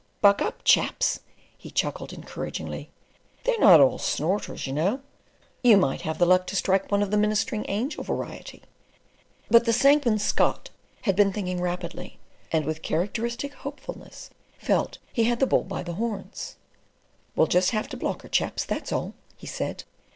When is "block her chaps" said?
17.95-18.65